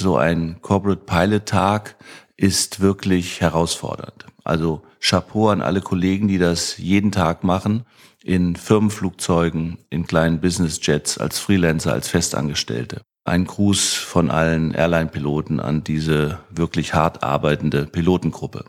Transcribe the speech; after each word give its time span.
So 0.00 0.16
ein 0.16 0.58
Corporate 0.62 1.02
Pilot 1.06 1.46
Tag 1.46 1.96
ist 2.36 2.78
wirklich 2.78 3.40
herausfordernd. 3.40 4.26
Also 4.44 4.82
Chapeau 5.00 5.48
an 5.48 5.60
alle 5.60 5.80
Kollegen, 5.80 6.28
die 6.28 6.38
das 6.38 6.78
jeden 6.78 7.10
Tag 7.10 7.42
machen, 7.42 7.82
in 8.22 8.54
Firmenflugzeugen, 8.54 9.78
in 9.90 10.06
kleinen 10.06 10.40
Businessjets, 10.40 11.18
als 11.18 11.40
Freelancer, 11.40 11.92
als 11.92 12.06
Festangestellte. 12.06 13.00
Ein 13.24 13.44
Gruß 13.44 13.94
von 13.94 14.30
allen 14.30 14.72
Airline-Piloten 14.72 15.58
an 15.58 15.82
diese 15.82 16.38
wirklich 16.48 16.94
hart 16.94 17.24
arbeitende 17.24 17.84
Pilotengruppe. 17.84 18.66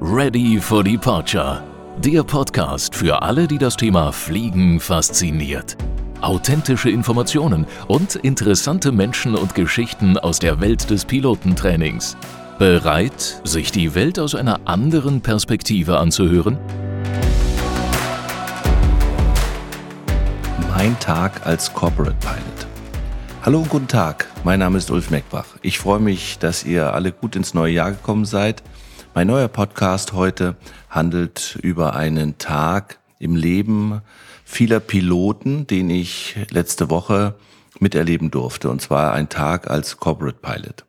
Ready 0.00 0.60
for 0.60 0.84
Departure. 0.84 1.64
Der 1.98 2.22
Podcast 2.22 2.94
für 2.94 3.20
alle, 3.20 3.48
die 3.48 3.58
das 3.58 3.76
Thema 3.76 4.12
Fliegen 4.12 4.78
fasziniert. 4.78 5.76
Authentische 6.22 6.88
Informationen 6.88 7.66
und 7.88 8.14
interessante 8.14 8.92
Menschen 8.92 9.34
und 9.34 9.56
Geschichten 9.56 10.16
aus 10.16 10.38
der 10.38 10.60
Welt 10.60 10.88
des 10.88 11.04
Pilotentrainings. 11.04 12.16
Bereit, 12.60 13.40
sich 13.42 13.72
die 13.72 13.96
Welt 13.96 14.20
aus 14.20 14.36
einer 14.36 14.60
anderen 14.66 15.20
Perspektive 15.20 15.98
anzuhören? 15.98 16.58
Mein 20.70 20.96
Tag 21.00 21.44
als 21.44 21.74
Corporate 21.74 22.16
Pilot. 22.20 22.66
Hallo 23.42 23.58
und 23.58 23.68
guten 23.68 23.88
Tag, 23.88 24.28
mein 24.44 24.60
Name 24.60 24.78
ist 24.78 24.92
Ulf 24.92 25.10
Meckbach. 25.10 25.46
Ich 25.60 25.80
freue 25.80 25.98
mich, 25.98 26.38
dass 26.38 26.62
ihr 26.62 26.94
alle 26.94 27.10
gut 27.10 27.34
ins 27.34 27.52
neue 27.52 27.72
Jahr 27.72 27.90
gekommen 27.90 28.26
seid. 28.26 28.62
Mein 29.12 29.26
neuer 29.26 29.48
Podcast 29.48 30.12
heute 30.12 30.54
handelt 30.88 31.58
über 31.62 31.96
einen 31.96 32.38
Tag 32.38 33.00
im 33.18 33.34
Leben 33.34 34.02
vieler 34.52 34.80
Piloten, 34.80 35.66
den 35.66 35.88
ich 35.88 36.36
letzte 36.50 36.90
Woche 36.90 37.34
miterleben 37.80 38.30
durfte. 38.30 38.68
Und 38.68 38.82
zwar 38.82 39.14
ein 39.14 39.28
Tag 39.28 39.70
als 39.70 39.96
Corporate 39.96 40.38
Pilot. 40.40 40.84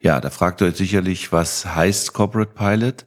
Ja, 0.00 0.20
da 0.20 0.30
fragt 0.30 0.60
ihr 0.60 0.68
euch 0.68 0.76
sicherlich, 0.76 1.32
was 1.32 1.66
heißt 1.66 2.12
Corporate 2.12 2.52
Pilot? 2.54 3.04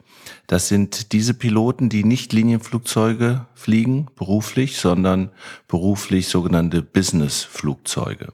Das 0.47 0.67
sind 0.67 1.13
diese 1.13 1.33
Piloten, 1.33 1.89
die 1.89 2.03
nicht 2.03 2.33
Linienflugzeuge 2.33 3.45
fliegen, 3.53 4.07
beruflich, 4.15 4.77
sondern 4.77 5.31
beruflich 5.67 6.27
sogenannte 6.27 6.81
Business-Flugzeuge. 6.81 8.33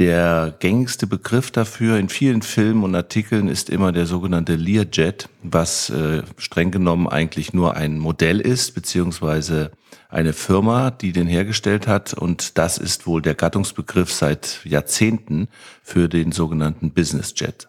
Der 0.00 0.54
gängigste 0.60 1.06
Begriff 1.06 1.50
dafür 1.50 1.98
in 1.98 2.08
vielen 2.08 2.40
Filmen 2.40 2.84
und 2.84 2.94
Artikeln 2.94 3.48
ist 3.48 3.68
immer 3.68 3.92
der 3.92 4.06
sogenannte 4.06 4.56
Learjet, 4.56 5.28
was 5.42 5.90
äh, 5.90 6.22
streng 6.38 6.70
genommen 6.70 7.06
eigentlich 7.06 7.52
nur 7.52 7.76
ein 7.76 7.98
Modell 7.98 8.40
ist, 8.40 8.74
beziehungsweise 8.74 9.72
eine 10.08 10.32
Firma, 10.32 10.90
die 10.90 11.12
den 11.12 11.26
hergestellt 11.26 11.86
hat. 11.86 12.14
Und 12.14 12.56
das 12.56 12.78
ist 12.78 13.06
wohl 13.06 13.20
der 13.20 13.34
Gattungsbegriff 13.34 14.10
seit 14.10 14.64
Jahrzehnten 14.64 15.48
für 15.82 16.08
den 16.08 16.32
sogenannten 16.32 16.92
Business 16.92 17.34
Jet. 17.36 17.68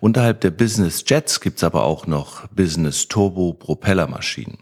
Unterhalb 0.00 0.40
der 0.40 0.50
Business 0.50 1.04
Jets 1.06 1.38
gibt's 1.38 1.62
aber 1.62 1.84
auch 1.84 2.08
noch 2.08 2.48
Business 2.48 3.06
Turbo 3.06 3.52
Propellermaschinen. 3.52 4.58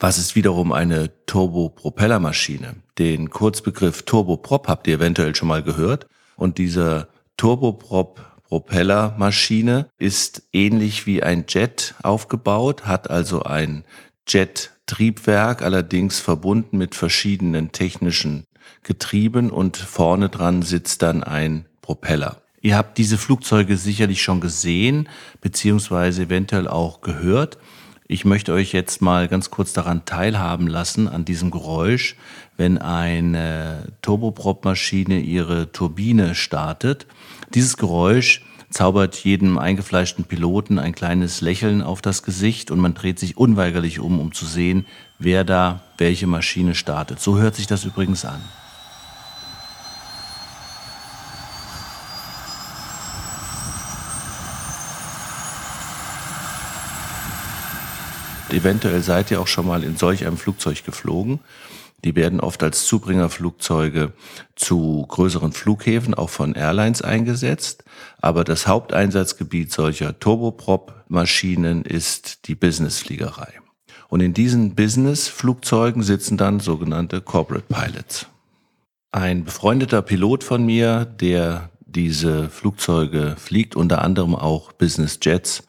Was 0.00 0.18
ist 0.18 0.34
wiederum 0.34 0.72
eine 0.72 1.24
Turbo-Propellermaschine? 1.26 2.82
Den 2.98 3.30
Kurzbegriff 3.30 4.02
Turboprop 4.02 4.66
habt 4.66 4.88
ihr 4.88 4.96
eventuell 4.96 5.36
schon 5.36 5.48
mal 5.48 5.62
gehört. 5.62 6.08
Und 6.38 6.56
diese 6.56 7.08
Turboprop-Propellermaschine 7.36 9.90
ist 9.98 10.44
ähnlich 10.52 11.06
wie 11.06 11.22
ein 11.22 11.44
Jet 11.48 11.94
aufgebaut, 12.02 12.86
hat 12.86 13.10
also 13.10 13.42
ein 13.42 13.84
Jet-Triebwerk, 14.26 15.60
allerdings 15.62 16.20
verbunden 16.20 16.78
mit 16.78 16.94
verschiedenen 16.94 17.72
technischen 17.72 18.44
Getrieben 18.84 19.50
und 19.50 19.76
vorne 19.76 20.28
dran 20.28 20.62
sitzt 20.62 21.02
dann 21.02 21.24
ein 21.24 21.64
Propeller. 21.82 22.40
Ihr 22.60 22.76
habt 22.76 22.98
diese 22.98 23.18
Flugzeuge 23.18 23.76
sicherlich 23.76 24.22
schon 24.22 24.40
gesehen, 24.40 25.08
beziehungsweise 25.40 26.22
eventuell 26.22 26.68
auch 26.68 27.00
gehört. 27.00 27.58
Ich 28.10 28.24
möchte 28.24 28.54
euch 28.54 28.72
jetzt 28.72 29.02
mal 29.02 29.28
ganz 29.28 29.50
kurz 29.50 29.74
daran 29.74 30.06
teilhaben 30.06 30.66
lassen, 30.66 31.08
an 31.08 31.26
diesem 31.26 31.50
Geräusch, 31.50 32.16
wenn 32.56 32.78
eine 32.78 33.92
Turboprop-Maschine 34.00 35.20
ihre 35.20 35.72
Turbine 35.72 36.34
startet. 36.34 37.06
Dieses 37.52 37.76
Geräusch 37.76 38.42
zaubert 38.70 39.14
jedem 39.16 39.58
eingefleischten 39.58 40.24
Piloten 40.24 40.78
ein 40.78 40.94
kleines 40.94 41.42
Lächeln 41.42 41.82
auf 41.82 42.00
das 42.00 42.22
Gesicht 42.22 42.70
und 42.70 42.78
man 42.78 42.94
dreht 42.94 43.18
sich 43.18 43.36
unweigerlich 43.36 44.00
um, 44.00 44.20
um 44.20 44.32
zu 44.32 44.46
sehen, 44.46 44.86
wer 45.18 45.44
da 45.44 45.82
welche 45.98 46.26
Maschine 46.26 46.74
startet. 46.74 47.20
So 47.20 47.36
hört 47.36 47.56
sich 47.56 47.66
das 47.66 47.84
übrigens 47.84 48.24
an. 48.24 48.40
Eventuell 58.50 59.02
seid 59.02 59.30
ihr 59.30 59.40
auch 59.40 59.46
schon 59.46 59.66
mal 59.66 59.84
in 59.84 59.96
solch 59.96 60.26
einem 60.26 60.38
Flugzeug 60.38 60.84
geflogen. 60.84 61.40
Die 62.04 62.14
werden 62.14 62.40
oft 62.40 62.62
als 62.62 62.86
Zubringerflugzeuge 62.86 64.12
zu 64.54 65.04
größeren 65.08 65.52
Flughäfen, 65.52 66.14
auch 66.14 66.30
von 66.30 66.54
Airlines 66.54 67.02
eingesetzt. 67.02 67.84
Aber 68.20 68.44
das 68.44 68.66
Haupteinsatzgebiet 68.66 69.72
solcher 69.72 70.18
Turboprop-Maschinen 70.18 71.82
ist 71.82 72.46
die 72.46 72.54
Businessfliegerei. 72.54 73.52
Und 74.08 74.20
in 74.20 74.32
diesen 74.32 74.74
Business-Flugzeugen 74.74 76.02
sitzen 76.02 76.38
dann 76.38 76.60
sogenannte 76.60 77.20
Corporate 77.20 77.66
Pilots. 77.68 78.26
Ein 79.10 79.44
befreundeter 79.44 80.00
Pilot 80.00 80.44
von 80.44 80.64
mir, 80.64 81.04
der 81.04 81.70
diese 81.84 82.48
Flugzeuge 82.48 83.34
fliegt, 83.38 83.74
unter 83.74 84.02
anderem 84.02 84.34
auch 84.34 84.72
Business 84.72 85.18
Jets, 85.20 85.64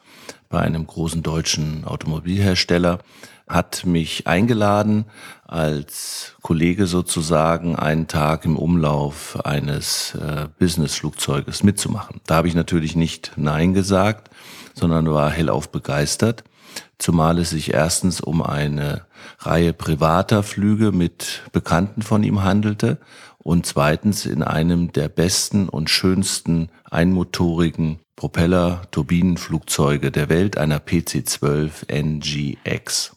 bei 0.50 0.60
einem 0.60 0.86
großen 0.86 1.22
deutschen 1.22 1.84
Automobilhersteller, 1.84 2.98
hat 3.48 3.86
mich 3.86 4.26
eingeladen, 4.26 5.06
als 5.46 6.36
Kollege 6.42 6.86
sozusagen 6.86 7.76
einen 7.76 8.06
Tag 8.06 8.44
im 8.44 8.56
Umlauf 8.56 9.44
eines 9.44 10.14
äh, 10.14 10.48
Businessflugzeuges 10.58 11.62
mitzumachen. 11.62 12.20
Da 12.26 12.36
habe 12.36 12.48
ich 12.48 12.54
natürlich 12.54 12.94
nicht 12.94 13.32
Nein 13.36 13.74
gesagt, 13.74 14.30
sondern 14.74 15.10
war 15.10 15.30
hellauf 15.30 15.70
begeistert, 15.70 16.44
zumal 16.98 17.38
es 17.38 17.50
sich 17.50 17.72
erstens 17.72 18.20
um 18.20 18.42
eine 18.42 19.06
Reihe 19.38 19.72
privater 19.72 20.42
Flüge 20.42 20.92
mit 20.92 21.42
Bekannten 21.52 22.02
von 22.02 22.22
ihm 22.22 22.42
handelte 22.42 22.98
und 23.38 23.66
zweitens 23.66 24.26
in 24.26 24.42
einem 24.42 24.92
der 24.92 25.08
besten 25.08 25.68
und 25.68 25.90
schönsten 25.90 26.70
einmotorigen 26.88 28.00
Propeller-Turbinenflugzeuge 28.20 30.10
der 30.10 30.28
Welt, 30.28 30.58
einer 30.58 30.78
PC-12 30.78 31.90
NGX. 31.90 33.16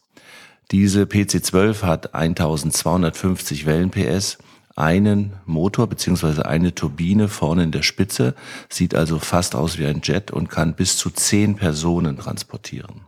Diese 0.72 1.04
PC-12 1.04 1.82
hat 1.82 2.16
1250 2.16 3.66
Wellen-PS, 3.66 4.38
einen 4.78 5.34
Motor 5.46 5.88
beziehungsweise 5.88 6.46
eine 6.46 6.74
Turbine 6.74 7.28
vorne 7.28 7.64
in 7.64 7.74
der 7.74 7.82
Spitze, 7.82 8.34
sieht 8.70 8.96
also 8.96 9.20
fast 9.20 9.56
aus 9.56 9.78
wie 9.78 9.88
ein 9.88 10.00
Jet 10.02 10.32
und 10.32 10.50
kann 10.50 10.74
bis 10.74 10.96
zu 10.96 11.10
zehn 11.10 11.58
Personen 11.58 12.18
transportieren. 12.18 13.02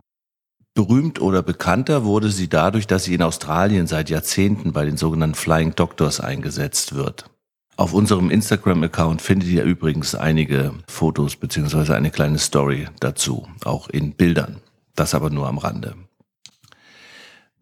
Berühmt 0.74 1.22
oder 1.22 1.40
bekannter 1.42 2.04
wurde 2.04 2.30
sie 2.30 2.48
dadurch, 2.50 2.86
dass 2.86 3.04
sie 3.04 3.14
in 3.14 3.22
Australien 3.22 3.86
seit 3.86 4.10
Jahrzehnten 4.10 4.74
bei 4.74 4.84
den 4.84 4.98
sogenannten 4.98 5.34
Flying 5.34 5.74
Doctors 5.74 6.20
eingesetzt 6.20 6.94
wird. 6.94 7.30
Auf 7.78 7.92
unserem 7.92 8.30
Instagram-Account 8.30 9.20
findet 9.20 9.50
ihr 9.50 9.62
übrigens 9.62 10.14
einige 10.14 10.72
Fotos 10.88 11.36
beziehungsweise 11.36 11.94
eine 11.94 12.10
kleine 12.10 12.38
Story 12.38 12.88
dazu, 13.00 13.46
auch 13.64 13.90
in 13.90 14.14
Bildern. 14.14 14.62
Das 14.94 15.14
aber 15.14 15.28
nur 15.28 15.46
am 15.46 15.58
Rande. 15.58 15.94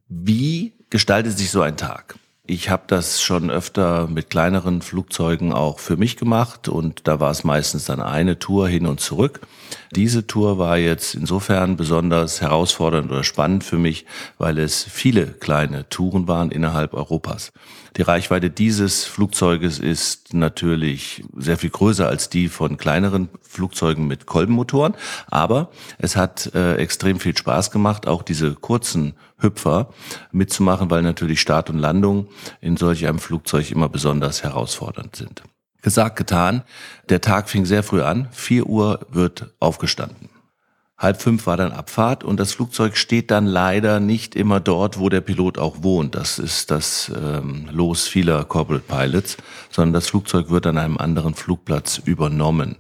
Wie 0.09 0.73
gestaltet 0.89 1.37
sich 1.37 1.51
so 1.51 1.63
ein 1.63 1.77
Tag? 1.77 2.17
Ich 2.47 2.71
habe 2.71 2.85
das 2.87 3.23
schon 3.23 3.51
öfter 3.51 4.07
mit 4.07 4.31
kleineren 4.31 4.83
Flugzeugen 4.83 5.53
auch 5.53 5.81
für 5.81 5.97
mich 5.97 6.17
gemacht 6.17 6.69
und 6.69 7.09
da 7.09 7.19
war 7.19 7.33
es 7.33 7.43
meistens 7.43 7.87
dann 7.87 8.01
eine 8.01 8.39
Tour 8.39 8.69
hin 8.69 8.87
und 8.87 9.01
zurück. 9.01 9.41
Diese 9.95 10.27
Tour 10.27 10.59
war 10.59 10.77
jetzt 10.77 11.15
insofern 11.15 11.77
besonders 11.77 12.41
herausfordernd 12.41 13.11
oder 13.11 13.25
spannend 13.25 13.65
für 13.65 13.79
mich, 13.79 14.07
weil 14.39 14.59
es 14.59 14.83
viele 14.83 15.27
kleine 15.27 15.89
Touren 15.89 16.27
waren 16.27 16.51
innerhalb 16.51 16.95
Europas. 16.95 17.53
Die 17.97 18.03
Reichweite 18.03 18.51
dieses 18.51 19.05
Flugzeuges 19.05 19.79
ist 19.79 20.35
natürlich 20.35 21.23
sehr 21.37 21.57
viel 21.57 21.71
größer 21.71 22.09
als 22.09 22.29
die 22.29 22.49
von 22.49 22.77
kleineren 22.77 23.29
Flugzeugen 23.41 24.09
mit 24.09 24.27
Kolbenmotoren, 24.27 24.95
aber 25.31 25.71
es 25.99 26.17
hat 26.17 26.53
äh, 26.55 26.75
extrem 26.77 27.21
viel 27.21 27.37
Spaß 27.37 27.71
gemacht, 27.71 28.09
auch 28.09 28.23
diese 28.23 28.55
kurzen 28.55 29.15
Hüpfer 29.39 29.91
mitzumachen, 30.33 30.91
weil 30.91 31.03
natürlich 31.03 31.41
Start 31.41 31.71
und 31.71 31.79
Landung 31.79 32.27
in 32.61 32.77
solch 32.77 33.07
einem 33.07 33.21
Flugzeug 33.21 33.71
immer 33.71 33.89
besonders 33.89 34.43
herausfordernd 34.43 35.15
sind. 35.15 35.45
Gesagt, 35.85 36.17
getan. 36.17 36.63
Der 37.11 37.21
Tag 37.21 37.51
fing 37.51 37.67
sehr 37.67 37.83
früh 37.83 38.01
an. 38.01 38.29
Vier 38.33 38.67
Uhr 38.67 39.01
wird 39.11 39.51
aufgestanden. 39.61 40.31
Halb 40.97 41.21
fünf 41.21 41.47
war 41.47 41.59
dann 41.59 41.73
Abfahrt 41.73 42.25
und 42.25 42.41
das 42.41 42.55
Flugzeug 42.55 42.97
steht 42.97 43.31
dann 43.31 43.45
leider 43.45 44.01
nicht 44.01 44.35
immer 44.35 44.61
dort, 44.61 44.99
wo 44.99 45.11
der 45.11 45.21
Pilot 45.21 45.59
auch 45.59 45.83
wohnt. 45.83 46.15
Das 46.15 46.39
ist 46.39 46.71
das 46.71 47.13
ähm, 47.15 47.69
Los 47.71 48.09
vieler 48.09 48.45
Corporate 48.45 48.85
Pilots, 48.89 49.37
sondern 49.71 49.93
das 49.93 50.09
Flugzeug 50.09 50.49
wird 50.49 50.67
an 50.67 50.79
einem 50.79 50.97
anderen 50.97 51.35
Flugplatz 51.35 51.99
übernommen. 51.99 52.77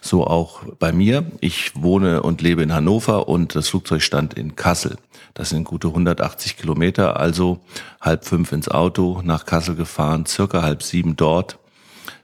So 0.00 0.26
auch 0.26 0.62
bei 0.78 0.90
mir. 0.90 1.26
Ich 1.40 1.72
wohne 1.74 2.22
und 2.22 2.40
lebe 2.40 2.62
in 2.62 2.72
Hannover 2.72 3.28
und 3.28 3.56
das 3.56 3.68
Flugzeug 3.68 4.00
stand 4.00 4.32
in 4.32 4.56
Kassel. 4.56 4.96
Das 5.34 5.50
sind 5.50 5.64
gute 5.64 5.88
180 5.88 6.56
Kilometer, 6.56 7.20
also 7.20 7.60
halb 8.00 8.24
fünf 8.24 8.52
ins 8.52 8.68
Auto 8.68 9.20
nach 9.22 9.44
Kassel 9.44 9.74
gefahren, 9.74 10.24
circa 10.24 10.62
halb 10.62 10.82
sieben 10.82 11.14
dort, 11.14 11.58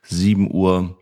sieben 0.05 0.51
Uhr 0.53 0.97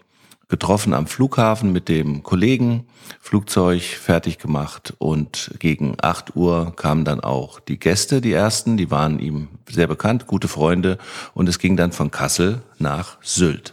getroffen 0.48 0.92
am 0.92 1.06
Flughafen 1.06 1.72
mit 1.72 1.88
dem 1.88 2.22
Kollegen, 2.22 2.86
Flugzeug 3.20 3.82
fertig 3.82 4.36
gemacht 4.36 4.92
und 4.98 5.50
gegen 5.58 5.96
8 6.00 6.36
Uhr 6.36 6.76
kamen 6.76 7.06
dann 7.06 7.20
auch 7.20 7.58
die 7.58 7.78
Gäste, 7.78 8.20
die 8.20 8.32
ersten, 8.32 8.76
die 8.76 8.90
waren 8.90 9.18
ihm 9.18 9.48
sehr 9.70 9.86
bekannt, 9.86 10.26
gute 10.26 10.48
Freunde 10.48 10.98
und 11.32 11.48
es 11.48 11.58
ging 11.58 11.78
dann 11.78 11.92
von 11.92 12.10
Kassel 12.10 12.60
nach 12.78 13.16
Sylt. 13.22 13.72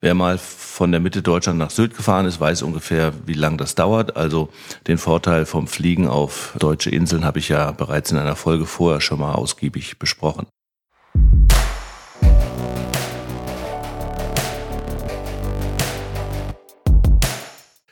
Wer 0.00 0.14
mal 0.14 0.36
von 0.36 0.90
der 0.90 1.00
Mitte 1.00 1.22
Deutschland 1.22 1.58
nach 1.58 1.70
Sylt 1.70 1.96
gefahren 1.96 2.26
ist, 2.26 2.40
weiß 2.40 2.62
ungefähr, 2.62 3.12
wie 3.24 3.32
lang 3.32 3.56
das 3.56 3.76
dauert. 3.76 4.16
Also 4.16 4.50
den 4.88 4.98
Vorteil 4.98 5.46
vom 5.46 5.68
Fliegen 5.68 6.06
auf 6.06 6.54
deutsche 6.58 6.90
Inseln 6.90 7.24
habe 7.24 7.38
ich 7.38 7.48
ja 7.48 7.70
bereits 7.70 8.10
in 8.10 8.18
einer 8.18 8.36
Folge 8.36 8.66
vorher 8.66 9.00
schon 9.00 9.20
mal 9.20 9.32
ausgiebig 9.32 9.98
besprochen. 9.98 10.46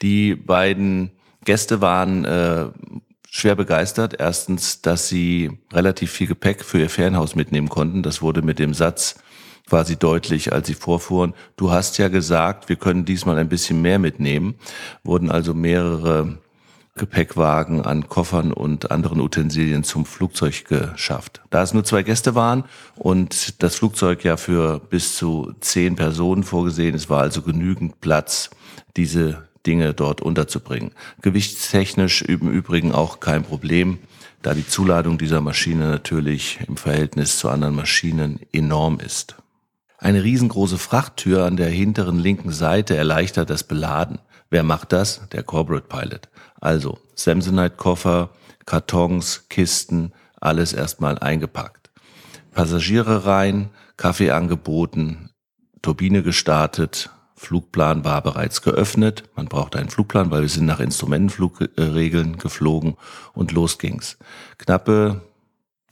Die 0.04 0.34
beiden 0.34 1.12
Gäste 1.46 1.80
waren 1.80 2.26
äh, 2.26 2.66
schwer 3.30 3.54
begeistert. 3.54 4.16
Erstens, 4.18 4.82
dass 4.82 5.08
sie 5.08 5.58
relativ 5.72 6.12
viel 6.12 6.26
Gepäck 6.26 6.62
für 6.62 6.78
ihr 6.78 6.90
Ferienhaus 6.90 7.34
mitnehmen 7.34 7.70
konnten. 7.70 8.02
Das 8.02 8.20
wurde 8.20 8.42
mit 8.42 8.58
dem 8.58 8.74
Satz 8.74 9.14
quasi 9.66 9.96
deutlich, 9.96 10.52
als 10.52 10.66
sie 10.66 10.74
vorfuhren. 10.74 11.32
Du 11.56 11.70
hast 11.70 11.96
ja 11.96 12.08
gesagt, 12.08 12.68
wir 12.68 12.76
können 12.76 13.06
diesmal 13.06 13.38
ein 13.38 13.48
bisschen 13.48 13.80
mehr 13.80 13.98
mitnehmen. 13.98 14.56
Wurden 15.04 15.30
also 15.30 15.54
mehrere 15.54 16.36
Gepäckwagen 16.96 17.80
an 17.80 18.06
Koffern 18.06 18.52
und 18.52 18.90
anderen 18.90 19.22
Utensilien 19.22 19.84
zum 19.84 20.04
Flugzeug 20.04 20.66
geschafft. 20.66 21.40
Da 21.48 21.62
es 21.62 21.72
nur 21.72 21.84
zwei 21.84 22.02
Gäste 22.02 22.34
waren 22.34 22.64
und 22.94 23.62
das 23.62 23.76
Flugzeug 23.76 24.22
ja 24.22 24.36
für 24.36 24.80
bis 24.80 25.16
zu 25.16 25.54
zehn 25.60 25.96
Personen 25.96 26.42
vorgesehen 26.42 26.94
ist, 26.94 27.08
war 27.08 27.22
also 27.22 27.40
genügend 27.40 28.02
Platz, 28.02 28.50
diese 28.98 29.48
Dinge 29.66 29.94
dort 29.94 30.20
unterzubringen. 30.20 30.92
Gewichtstechnisch 31.22 32.22
im 32.22 32.50
Übrigen 32.50 32.92
auch 32.92 33.20
kein 33.20 33.42
Problem, 33.42 33.98
da 34.42 34.54
die 34.54 34.66
Zuladung 34.66 35.16
dieser 35.18 35.40
Maschine 35.40 35.88
natürlich 35.88 36.60
im 36.68 36.76
Verhältnis 36.76 37.38
zu 37.38 37.48
anderen 37.48 37.74
Maschinen 37.74 38.40
enorm 38.52 39.00
ist. 39.00 39.36
Eine 39.98 40.22
riesengroße 40.22 40.76
Frachttür 40.76 41.46
an 41.46 41.56
der 41.56 41.70
hinteren 41.70 42.18
linken 42.18 42.50
Seite 42.50 42.94
erleichtert 42.94 43.48
das 43.48 43.64
Beladen. 43.64 44.18
Wer 44.50 44.62
macht 44.62 44.92
das? 44.92 45.28
Der 45.32 45.42
Corporate 45.42 45.86
Pilot. 45.88 46.28
Also 46.60 46.98
Samsonite-Koffer, 47.14 48.30
Kartons, 48.66 49.46
Kisten, 49.48 50.12
alles 50.40 50.74
erstmal 50.74 51.18
eingepackt. 51.18 51.90
Passagiere 52.52 53.24
rein, 53.24 53.70
Kaffee 53.96 54.30
angeboten, 54.30 55.30
Turbine 55.80 56.22
gestartet, 56.22 57.10
Flugplan 57.44 58.04
war 58.04 58.22
bereits 58.22 58.62
geöffnet. 58.62 59.24
Man 59.36 59.46
brauchte 59.46 59.78
einen 59.78 59.90
Flugplan, 59.90 60.30
weil 60.30 60.42
wir 60.42 60.48
sind 60.48 60.66
nach 60.66 60.80
Instrumentenflugregeln 60.80 62.38
geflogen 62.38 62.96
und 63.32 63.52
los 63.52 63.78
ging's. 63.78 64.18
Knappe 64.58 65.22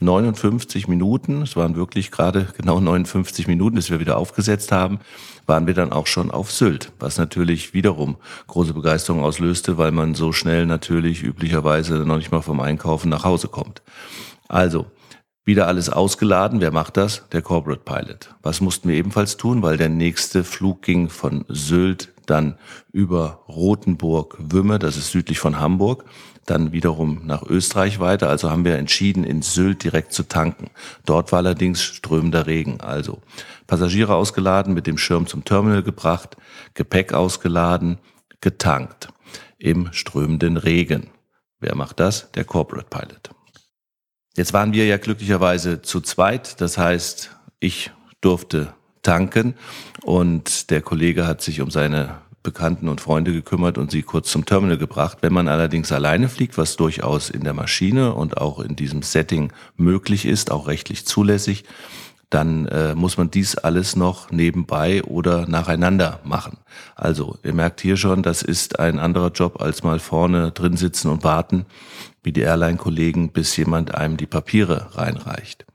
59 0.00 0.88
Minuten, 0.88 1.42
es 1.42 1.56
waren 1.56 1.76
wirklich 1.76 2.10
gerade 2.10 2.48
genau 2.56 2.80
59 2.80 3.46
Minuten, 3.46 3.76
bis 3.76 3.90
wir 3.90 4.00
wieder 4.00 4.16
aufgesetzt 4.16 4.72
haben, 4.72 4.98
waren 5.46 5.66
wir 5.66 5.74
dann 5.74 5.92
auch 5.92 6.06
schon 6.06 6.30
auf 6.30 6.50
Sylt, 6.50 6.92
was 6.98 7.18
natürlich 7.18 7.72
wiederum 7.72 8.16
große 8.48 8.74
Begeisterung 8.74 9.22
auslöste, 9.22 9.78
weil 9.78 9.92
man 9.92 10.14
so 10.14 10.32
schnell 10.32 10.66
natürlich 10.66 11.22
üblicherweise 11.22 11.98
noch 12.06 12.16
nicht 12.16 12.32
mal 12.32 12.42
vom 12.42 12.60
Einkaufen 12.60 13.08
nach 13.08 13.24
Hause 13.24 13.48
kommt. 13.48 13.82
Also, 14.48 14.86
wieder 15.44 15.66
alles 15.66 15.88
ausgeladen. 15.88 16.60
Wer 16.60 16.70
macht 16.70 16.96
das? 16.96 17.28
Der 17.32 17.42
Corporate 17.42 17.82
Pilot. 17.84 18.34
Was 18.42 18.60
mussten 18.60 18.88
wir 18.88 18.96
ebenfalls 18.96 19.36
tun? 19.36 19.62
Weil 19.62 19.76
der 19.76 19.88
nächste 19.88 20.44
Flug 20.44 20.82
ging 20.82 21.08
von 21.08 21.44
Sylt 21.48 22.12
dann 22.26 22.56
über 22.92 23.42
Rothenburg, 23.48 24.36
Wümme, 24.38 24.78
das 24.78 24.96
ist 24.96 25.10
südlich 25.10 25.38
von 25.38 25.58
Hamburg, 25.58 26.04
dann 26.46 26.72
wiederum 26.72 27.22
nach 27.24 27.42
Österreich 27.42 28.00
weiter. 28.00 28.28
Also 28.28 28.50
haben 28.50 28.64
wir 28.64 28.76
entschieden, 28.76 29.24
in 29.24 29.42
Sylt 29.42 29.84
direkt 29.84 30.12
zu 30.12 30.24
tanken. 30.24 30.70
Dort 31.04 31.32
war 31.32 31.38
allerdings 31.38 31.82
strömender 31.82 32.46
Regen. 32.46 32.80
Also 32.80 33.20
Passagiere 33.66 34.14
ausgeladen, 34.14 34.74
mit 34.74 34.86
dem 34.86 34.98
Schirm 34.98 35.26
zum 35.26 35.44
Terminal 35.44 35.82
gebracht, 35.82 36.36
Gepäck 36.74 37.12
ausgeladen, 37.12 37.98
getankt 38.40 39.08
im 39.58 39.92
strömenden 39.92 40.56
Regen. 40.56 41.10
Wer 41.60 41.76
macht 41.76 42.00
das? 42.00 42.32
Der 42.32 42.44
Corporate 42.44 42.88
Pilot. 42.90 43.30
Jetzt 44.34 44.52
waren 44.52 44.72
wir 44.72 44.86
ja 44.86 44.96
glücklicherweise 44.96 45.82
zu 45.82 46.00
zweit. 46.00 46.60
Das 46.60 46.78
heißt, 46.78 47.30
ich 47.60 47.90
durfte 48.20 48.72
tanken 49.02 49.54
und 50.02 50.70
der 50.70 50.80
Kollege 50.80 51.26
hat 51.26 51.42
sich 51.42 51.60
um 51.60 51.70
seine 51.70 52.18
Bekannten 52.42 52.88
und 52.88 53.00
Freunde 53.00 53.32
gekümmert 53.32 53.78
und 53.78 53.90
sie 53.90 54.02
kurz 54.02 54.30
zum 54.30 54.44
Terminal 54.44 54.78
gebracht. 54.78 55.18
Wenn 55.20 55.32
man 55.32 55.48
allerdings 55.48 55.92
alleine 55.92 56.28
fliegt, 56.28 56.58
was 56.58 56.76
durchaus 56.76 57.30
in 57.30 57.44
der 57.44 57.52
Maschine 57.52 58.14
und 58.14 58.38
auch 58.38 58.58
in 58.58 58.74
diesem 58.74 59.02
Setting 59.02 59.52
möglich 59.76 60.24
ist, 60.24 60.50
auch 60.50 60.66
rechtlich 60.66 61.06
zulässig, 61.06 61.64
dann 62.32 62.66
äh, 62.66 62.94
muss 62.94 63.18
man 63.18 63.30
dies 63.30 63.56
alles 63.56 63.94
noch 63.94 64.30
nebenbei 64.30 65.04
oder 65.04 65.46
nacheinander 65.46 66.20
machen. 66.24 66.58
Also, 66.96 67.36
ihr 67.42 67.52
merkt 67.52 67.82
hier 67.82 67.98
schon, 67.98 68.22
das 68.22 68.42
ist 68.42 68.78
ein 68.78 68.98
anderer 68.98 69.30
Job 69.32 69.60
als 69.60 69.82
mal 69.82 69.98
vorne 69.98 70.50
drin 70.50 70.78
sitzen 70.78 71.08
und 71.08 71.24
warten, 71.24 71.66
wie 72.22 72.32
die 72.32 72.40
Airline-Kollegen, 72.40 73.32
bis 73.32 73.54
jemand 73.56 73.94
einem 73.94 74.16
die 74.16 74.26
Papiere 74.26 74.96
reinreicht. 74.96 75.66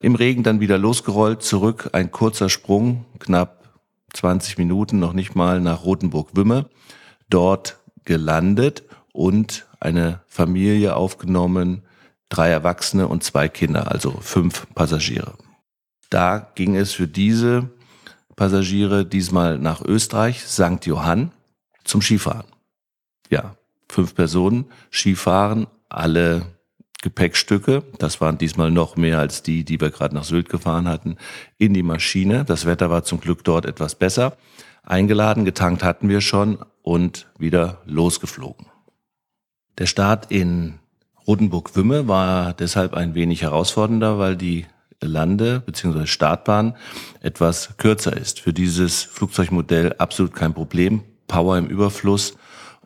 Im 0.00 0.16
Regen 0.16 0.42
dann 0.42 0.58
wieder 0.58 0.78
losgerollt, 0.78 1.42
zurück, 1.42 1.90
ein 1.92 2.10
kurzer 2.10 2.48
Sprung, 2.48 3.04
knapp 3.20 3.68
20 4.14 4.58
Minuten, 4.58 4.98
noch 4.98 5.12
nicht 5.12 5.36
mal 5.36 5.60
nach 5.60 5.84
Rothenburg-Wümme, 5.84 6.66
dort 7.30 7.78
gelandet 8.04 8.82
und 9.12 9.66
eine 9.78 10.22
Familie 10.26 10.96
aufgenommen, 10.96 11.82
drei 12.28 12.48
Erwachsene 12.48 13.06
und 13.06 13.22
zwei 13.22 13.48
Kinder, 13.48 13.92
also 13.92 14.18
fünf 14.20 14.66
Passagiere. 14.74 15.34
Da 16.10 16.50
ging 16.54 16.76
es 16.76 16.92
für 16.92 17.06
diese 17.06 17.70
Passagiere 18.36 19.04
diesmal 19.04 19.58
nach 19.58 19.82
Österreich, 19.82 20.44
St. 20.46 20.86
Johann, 20.86 21.32
zum 21.84 22.02
Skifahren. 22.02 22.46
Ja, 23.30 23.56
fünf 23.88 24.14
Personen, 24.14 24.66
Skifahren, 24.90 25.66
alle 25.88 26.46
Gepäckstücke, 27.02 27.84
das 27.98 28.20
waren 28.20 28.38
diesmal 28.38 28.70
noch 28.70 28.96
mehr 28.96 29.18
als 29.18 29.42
die, 29.42 29.64
die 29.64 29.80
wir 29.80 29.90
gerade 29.90 30.14
nach 30.14 30.24
Sylt 30.24 30.48
gefahren 30.48 30.88
hatten, 30.88 31.16
in 31.56 31.74
die 31.74 31.82
Maschine. 31.82 32.44
Das 32.44 32.66
Wetter 32.66 32.90
war 32.90 33.04
zum 33.04 33.20
Glück 33.20 33.44
dort 33.44 33.66
etwas 33.66 33.94
besser. 33.94 34.36
Eingeladen, 34.82 35.44
getankt 35.44 35.84
hatten 35.84 36.08
wir 36.08 36.20
schon 36.20 36.58
und 36.82 37.28
wieder 37.38 37.82
losgeflogen. 37.84 38.66
Der 39.78 39.86
Start 39.86 40.30
in 40.30 40.78
Rodenburg-Wümme 41.26 42.08
war 42.08 42.52
deshalb 42.54 42.94
ein 42.94 43.14
wenig 43.14 43.42
herausfordernder, 43.42 44.18
weil 44.18 44.36
die 44.36 44.66
Lande- 45.02 45.60
bzw. 45.60 46.06
Startbahn 46.06 46.74
etwas 47.20 47.76
kürzer 47.76 48.16
ist. 48.16 48.40
Für 48.40 48.52
dieses 48.52 49.02
Flugzeugmodell 49.02 49.94
absolut 49.98 50.34
kein 50.34 50.54
Problem. 50.54 51.02
Power 51.26 51.58
im 51.58 51.66
Überfluss 51.66 52.36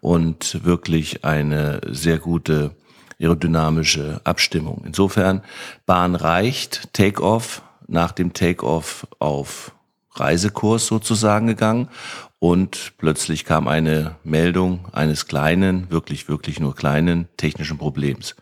und 0.00 0.64
wirklich 0.64 1.25
eine 1.25 1.81
sehr 1.88 2.19
gute 2.19 2.75
aerodynamische 3.21 4.21
Abstimmung. 4.25 4.83
Insofern 4.85 5.42
Bahn 5.87 6.14
reicht, 6.14 6.92
Take-off, 6.92 7.62
nach 7.87 8.12
dem 8.12 8.33
Take-off 8.33 9.07
auf 9.19 9.73
Reisekurs 10.14 10.87
sozusagen 10.87 11.47
gegangen 11.47 11.88
und 12.38 12.95
plötzlich 12.99 13.45
kam 13.45 13.69
eine 13.69 14.16
Meldung 14.25 14.88
eines 14.92 15.26
kleinen, 15.26 15.90
wirklich, 15.90 16.28
wirklich 16.28 16.59
nur 16.59 16.75
kleinen 16.75 17.28
technischen 17.37 17.78
Problems. 17.78 18.35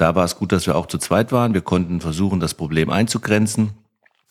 Da 0.00 0.14
war 0.14 0.24
es 0.24 0.36
gut, 0.36 0.50
dass 0.50 0.66
wir 0.66 0.76
auch 0.76 0.86
zu 0.86 0.96
zweit 0.96 1.30
waren. 1.30 1.52
Wir 1.52 1.60
konnten 1.60 2.00
versuchen, 2.00 2.40
das 2.40 2.54
Problem 2.54 2.88
einzugrenzen, 2.88 3.72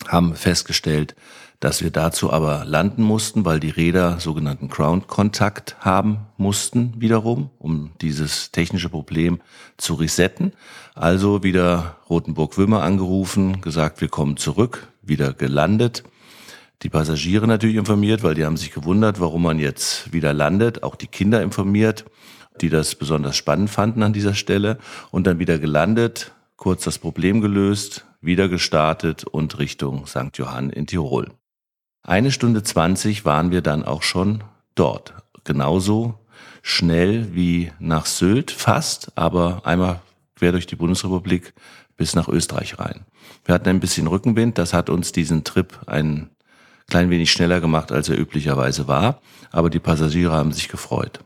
haben 0.08 0.34
festgestellt, 0.34 1.16
dass 1.60 1.84
wir 1.84 1.92
dazu 1.92 2.34
aber 2.34 2.66
landen 2.66 3.04
mussten, 3.04 3.46
weil 3.46 3.60
die 3.60 3.70
Räder 3.70 4.20
sogenannten 4.20 4.70
Ground-Kontakt 4.70 5.76
haben 5.82 6.26
mussten 6.38 7.00
wiederum, 7.00 7.52
um 7.60 7.92
dieses 8.02 8.50
technische 8.50 8.90
Problem 8.90 9.42
zu 9.78 9.94
resetten. 9.94 10.54
Also 10.96 11.44
wieder 11.44 11.98
Rotenburg-Wimmer 12.10 12.82
angerufen, 12.82 13.62
gesagt, 13.62 14.02
wir 14.02 14.08
kommen 14.08 14.38
zurück, 14.38 14.88
wieder 15.04 15.34
gelandet. 15.34 16.02
Die 16.82 16.90
Passagiere 16.90 17.46
natürlich 17.46 17.76
informiert, 17.76 18.24
weil 18.24 18.34
die 18.34 18.46
haben 18.46 18.58
sich 18.58 18.72
gewundert, 18.72 19.20
warum 19.20 19.44
man 19.44 19.60
jetzt 19.60 20.12
wieder 20.12 20.34
landet, 20.34 20.82
auch 20.82 20.96
die 20.96 21.06
Kinder 21.06 21.44
informiert 21.44 22.06
die 22.62 22.70
das 22.70 22.96
besonders 22.96 23.36
spannend 23.36 23.70
fanden 23.70 24.04
an 24.04 24.14
dieser 24.14 24.36
Stelle 24.36 24.78
und 25.12 25.26
dann 25.26 25.40
wieder 25.40 25.58
gelandet, 25.58 26.32
kurz 26.56 26.84
das 26.84 26.98
Problem 26.98 27.42
gelöst, 27.42 28.06
wieder 28.22 28.50
gestartet 28.50 29.24
und 29.24 29.60
Richtung 29.60 30.06
St. 30.06 30.36
Johann 30.36 30.70
in 30.70 30.88
Tirol. 30.88 31.32
Eine 32.04 32.32
Stunde 32.32 32.64
zwanzig 32.64 33.26
waren 33.26 33.52
wir 33.52 33.62
dann 33.62 33.84
auch 33.84 34.04
schon 34.04 34.44
dort. 34.76 35.14
Genauso 35.44 36.20
schnell 36.62 37.34
wie 37.34 37.72
nach 37.80 38.06
Sylt, 38.06 38.52
fast, 38.52 39.12
aber 39.16 39.62
einmal 39.66 40.02
quer 40.36 40.52
durch 40.52 40.68
die 40.68 40.76
Bundesrepublik 40.76 41.54
bis 41.98 42.16
nach 42.16 42.28
Österreich 42.28 42.80
rein. 42.80 43.06
Wir 43.46 43.56
hatten 43.56 43.70
ein 43.70 43.80
bisschen 43.80 44.08
Rückenwind, 44.08 44.58
das 44.58 44.74
hat 44.74 44.90
uns 44.90 45.12
diesen 45.12 45.44
Trip 45.44 45.78
ein 45.86 46.30
klein 46.88 47.10
wenig 47.10 47.32
schneller 47.32 47.62
gemacht, 47.62 47.92
als 47.92 48.10
er 48.10 48.18
üblicherweise 48.18 48.88
war, 48.88 49.22
aber 49.52 49.70
die 49.70 49.80
Passagiere 49.80 50.32
haben 50.32 50.52
sich 50.52 50.70
gefreut. 50.70 51.20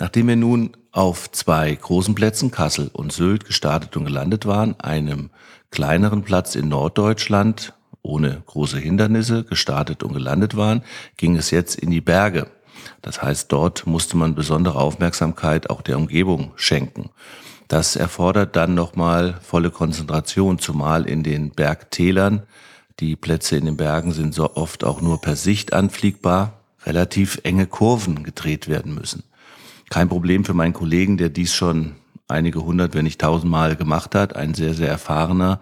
Nachdem 0.00 0.28
wir 0.28 0.36
nun 0.36 0.70
auf 0.92 1.30
zwei 1.30 1.74
großen 1.74 2.14
Plätzen, 2.14 2.50
Kassel 2.50 2.90
und 2.90 3.12
Sylt, 3.12 3.44
gestartet 3.44 3.98
und 3.98 4.06
gelandet 4.06 4.46
waren, 4.46 4.80
einem 4.80 5.28
kleineren 5.70 6.22
Platz 6.22 6.54
in 6.54 6.68
Norddeutschland, 6.68 7.74
ohne 8.00 8.42
große 8.46 8.78
Hindernisse, 8.78 9.44
gestartet 9.44 10.02
und 10.02 10.14
gelandet 10.14 10.56
waren, 10.56 10.82
ging 11.18 11.36
es 11.36 11.50
jetzt 11.50 11.74
in 11.74 11.90
die 11.90 12.00
Berge. 12.00 12.46
Das 13.02 13.22
heißt, 13.22 13.52
dort 13.52 13.86
musste 13.86 14.16
man 14.16 14.34
besondere 14.34 14.80
Aufmerksamkeit 14.80 15.68
auch 15.68 15.82
der 15.82 15.98
Umgebung 15.98 16.52
schenken. 16.56 17.10
Das 17.68 17.94
erfordert 17.94 18.56
dann 18.56 18.74
nochmal 18.74 19.38
volle 19.42 19.70
Konzentration, 19.70 20.58
zumal 20.58 21.06
in 21.06 21.22
den 21.22 21.50
Bergtälern. 21.50 22.44
Die 23.00 23.16
Plätze 23.16 23.58
in 23.58 23.66
den 23.66 23.76
Bergen 23.76 24.12
sind 24.12 24.32
so 24.32 24.56
oft 24.56 24.82
auch 24.82 25.02
nur 25.02 25.20
per 25.20 25.36
Sicht 25.36 25.74
anfliegbar, 25.74 26.54
relativ 26.86 27.40
enge 27.42 27.66
Kurven 27.66 28.24
gedreht 28.24 28.66
werden 28.66 28.94
müssen. 28.94 29.24
Kein 29.90 30.08
Problem 30.08 30.44
für 30.44 30.54
meinen 30.54 30.72
Kollegen, 30.72 31.16
der 31.16 31.28
dies 31.28 31.52
schon 31.52 31.96
einige 32.28 32.62
hundert, 32.62 32.94
wenn 32.94 33.04
nicht 33.04 33.20
tausendmal 33.20 33.74
gemacht 33.74 34.14
hat. 34.14 34.36
Ein 34.36 34.54
sehr, 34.54 34.72
sehr 34.72 34.88
erfahrener 34.88 35.60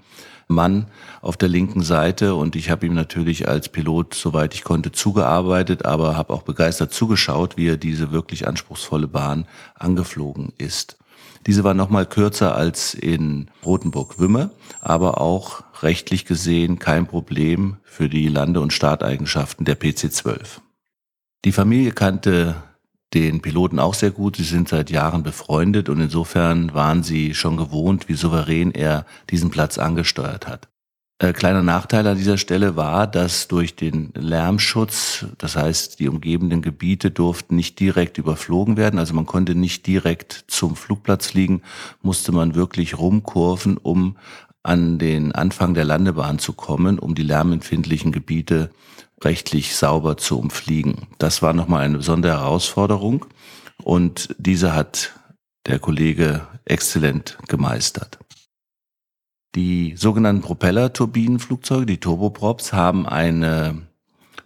Mann 0.48 0.86
auf 1.22 1.38
der 1.38 1.48
linken 1.48 1.80
Seite 1.80 2.34
und 2.34 2.54
ich 2.54 2.70
habe 2.70 2.84
ihm 2.86 2.94
natürlich 2.94 3.48
als 3.48 3.70
Pilot, 3.70 4.12
soweit 4.12 4.54
ich 4.54 4.64
konnte, 4.64 4.92
zugearbeitet, 4.92 5.86
aber 5.86 6.14
habe 6.14 6.34
auch 6.34 6.42
begeistert 6.42 6.92
zugeschaut, 6.92 7.56
wie 7.56 7.68
er 7.68 7.78
diese 7.78 8.12
wirklich 8.12 8.46
anspruchsvolle 8.46 9.08
Bahn 9.08 9.46
angeflogen 9.74 10.52
ist. 10.58 10.98
Diese 11.46 11.64
war 11.64 11.72
nochmal 11.72 12.04
kürzer 12.04 12.54
als 12.54 12.92
in 12.92 13.50
Rotenburg-Wümme, 13.64 14.50
aber 14.82 15.22
auch 15.22 15.62
rechtlich 15.82 16.26
gesehen 16.26 16.78
kein 16.78 17.06
Problem 17.06 17.78
für 17.82 18.10
die 18.10 18.28
Lande- 18.28 18.60
und 18.60 18.74
Starteigenschaften 18.74 19.64
der 19.64 19.80
PC-12. 19.80 20.60
Die 21.44 21.52
Familie 21.52 21.92
kannte 21.92 22.56
den 23.14 23.40
Piloten 23.40 23.78
auch 23.78 23.94
sehr 23.94 24.10
gut. 24.10 24.36
Sie 24.36 24.44
sind 24.44 24.68
seit 24.68 24.90
Jahren 24.90 25.22
befreundet 25.22 25.88
und 25.88 26.00
insofern 26.00 26.74
waren 26.74 27.02
sie 27.02 27.34
schon 27.34 27.56
gewohnt, 27.56 28.08
wie 28.08 28.14
souverän 28.14 28.72
er 28.72 29.06
diesen 29.30 29.50
Platz 29.50 29.78
angesteuert 29.78 30.46
hat. 30.46 30.68
Äh, 31.20 31.32
kleiner 31.32 31.64
Nachteil 31.64 32.06
an 32.06 32.16
dieser 32.16 32.38
Stelle 32.38 32.76
war, 32.76 33.08
dass 33.08 33.48
durch 33.48 33.74
den 33.74 34.12
Lärmschutz, 34.14 35.26
das 35.38 35.56
heißt, 35.56 35.98
die 35.98 36.08
umgebenden 36.08 36.62
Gebiete 36.62 37.10
durften 37.10 37.56
nicht 37.56 37.80
direkt 37.80 38.18
überflogen 38.18 38.76
werden, 38.76 39.00
also 39.00 39.14
man 39.14 39.26
konnte 39.26 39.56
nicht 39.56 39.86
direkt 39.88 40.44
zum 40.46 40.76
Flugplatz 40.76 41.28
fliegen, 41.28 41.62
musste 42.02 42.30
man 42.30 42.54
wirklich 42.54 42.98
rumkurven, 42.98 43.78
um 43.78 44.16
an 44.62 44.98
den 44.98 45.32
Anfang 45.32 45.74
der 45.74 45.84
Landebahn 45.84 46.38
zu 46.38 46.52
kommen, 46.52 47.00
um 47.00 47.16
die 47.16 47.22
lärmempfindlichen 47.22 48.12
Gebiete 48.12 48.70
rechtlich 49.22 49.76
sauber 49.76 50.16
zu 50.16 50.38
umfliegen. 50.38 51.08
Das 51.18 51.42
war 51.42 51.52
nochmal 51.52 51.84
eine 51.84 51.98
besondere 51.98 52.38
Herausforderung 52.38 53.26
und 53.82 54.34
diese 54.38 54.74
hat 54.74 55.14
der 55.66 55.78
Kollege 55.78 56.46
exzellent 56.64 57.38
gemeistert. 57.48 58.18
Die 59.54 59.94
sogenannten 59.96 60.42
Propellerturbinenflugzeuge, 60.42 61.86
die 61.86 61.98
Turboprops, 61.98 62.72
haben 62.72 63.06
eine 63.06 63.88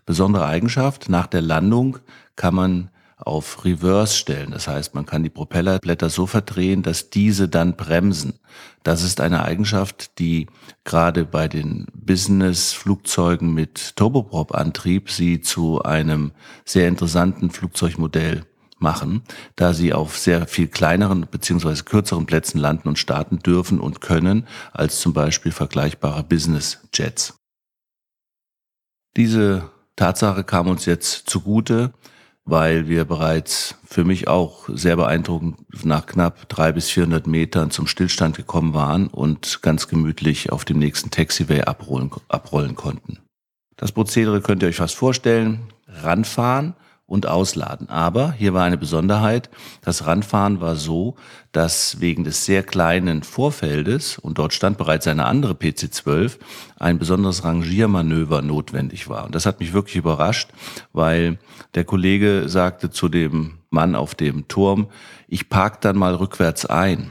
besondere 0.07 0.47
Eigenschaft. 0.47 1.09
Nach 1.09 1.26
der 1.26 1.43
Landung 1.43 1.99
kann 2.37 2.55
man 2.55 2.91
auf 3.23 3.64
Reverse 3.64 4.14
stellen. 4.14 4.50
Das 4.50 4.69
heißt, 4.69 4.95
man 4.95 5.07
kann 5.07 5.23
die 5.23 5.31
Propellerblätter 5.31 6.11
so 6.11 6.26
verdrehen, 6.26 6.83
dass 6.83 7.11
diese 7.11 7.49
dann 7.49 7.76
bremsen. 7.76 8.38
Das 8.83 9.02
ist 9.02 9.21
eine 9.21 9.45
Eigenschaft, 9.45 10.19
die 10.19 10.49
gerade 10.85 11.25
bei 11.25 11.49
den 11.49 11.87
Business-Flugzeugen 11.95 13.55
mit 13.55 13.97
Turboprop-Antrieb 13.97 15.11
sie 15.11 15.41
zu 15.41 15.83
einem 15.83 16.33
sehr 16.64 16.88
interessanten 16.88 17.50
Flugzeugmodell 17.50 18.45
machen, 18.83 19.23
da 19.57 19.73
sie 19.73 19.93
auf 19.95 20.19
sehr 20.19 20.47
viel 20.47 20.69
kleineren 20.69 21.26
beziehungsweise 21.31 21.85
kürzeren 21.85 22.26
Plätzen 22.26 22.59
landen 22.59 22.88
und 22.88 22.99
starten 22.99 23.38
dürfen 23.38 23.81
und 23.81 24.00
können, 24.00 24.47
als 24.73 25.00
zum 25.00 25.12
Beispiel 25.12 25.52
vergleichbare 25.52 26.25
Business 26.25 26.81
Jets. 26.93 27.35
Diese 29.17 29.71
Tatsache 29.97 30.43
kam 30.43 30.69
uns 30.69 30.85
jetzt 30.85 31.31
zugute, 31.31 31.93
weil 32.45 32.89
wir 32.89 33.05
bereits 33.05 33.77
für 33.85 34.05
mich 34.05 34.29
auch 34.29 34.69
sehr 34.69 34.97
beeindruckend 34.97 35.85
nach 35.85 36.07
knapp 36.07 36.49
drei 36.49 36.73
bis 36.73 36.91
400 36.91 37.27
Metern 37.27 37.71
zum 37.71 37.87
Stillstand 37.87 38.37
gekommen 38.37 38.75
waren 38.75 39.07
und 39.07 39.63
ganz 39.63 39.89
gemütlich 39.89 40.51
auf 40.51 40.65
dem 40.65 40.79
nächsten 40.79 41.11
Taxiway 41.11 41.63
abrollen, 41.63 42.11
abrollen 42.29 42.75
konnten. 42.75 43.19
Das 43.77 43.93
Prozedere 43.93 44.41
könnt 44.41 44.63
ihr 44.63 44.69
euch 44.69 44.77
fast 44.77 44.95
vorstellen. 44.95 45.61
Ranfahren 45.87 46.75
und 47.07 47.27
ausladen. 47.27 47.89
Aber 47.89 48.33
hier 48.33 48.55
war 48.55 48.65
eine 48.65 48.79
Besonderheit. 48.79 49.51
Das 49.83 50.07
Ranfahren 50.07 50.61
war 50.61 50.77
so, 50.77 51.17
dass 51.53 52.01
wegen 52.01 52.25
des 52.25 52.47
sehr 52.47 52.63
kleinen 52.63 53.23
Vorfeldes, 53.23 54.19
und 54.19 54.39
dort 54.39 54.53
stand 54.55 54.79
bereits 54.79 55.07
eine 55.07 55.27
andere 55.27 55.53
PC-12, 55.53 56.39
ein 56.79 56.99
besonderes 56.99 57.45
Rangiermanöver 57.45 58.41
notwendig 58.43 59.09
war. 59.09 59.27
Und 59.27 59.35
das 59.35 59.47
hat 59.47 59.61
mich 59.61 59.73
wirklich 59.73 59.97
überrascht, 59.97 60.51
weil 60.93 61.39
der 61.75 61.85
Kollege 61.85 62.45
sagte 62.47 62.91
zu 62.91 63.09
dem 63.09 63.59
Mann 63.71 63.95
auf 63.95 64.15
dem 64.15 64.49
Turm, 64.49 64.89
ich 65.29 65.49
park 65.49 65.81
dann 65.81 65.99
mal 65.99 66.15
rückwärts 66.15 66.67
ein. 66.67 67.11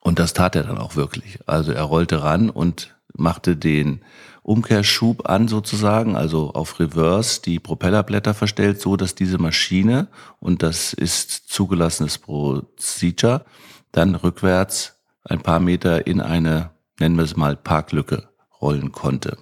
Und 0.00 0.18
das 0.18 0.32
tat 0.32 0.56
er 0.56 0.62
dann 0.62 0.78
auch 0.78 0.96
wirklich. 0.96 1.40
Also 1.46 1.72
er 1.72 1.82
rollte 1.82 2.22
ran 2.22 2.48
und 2.48 2.96
machte 3.16 3.56
den 3.56 4.00
Umkehrschub 4.46 5.28
an 5.28 5.48
sozusagen, 5.48 6.14
also 6.14 6.52
auf 6.52 6.78
Reverse 6.78 7.42
die 7.42 7.58
Propellerblätter 7.58 8.32
verstellt, 8.32 8.80
so 8.80 8.96
dass 8.96 9.16
diese 9.16 9.38
Maschine, 9.38 10.06
und 10.38 10.62
das 10.62 10.92
ist 10.92 11.48
zugelassenes 11.48 12.18
Procedure, 12.18 13.44
dann 13.90 14.14
rückwärts 14.14 15.00
ein 15.24 15.40
paar 15.40 15.58
Meter 15.58 16.06
in 16.06 16.20
eine, 16.20 16.70
nennen 17.00 17.16
wir 17.16 17.24
es 17.24 17.36
mal, 17.36 17.56
Parklücke 17.56 18.28
rollen 18.60 18.92
konnte. 18.92 19.36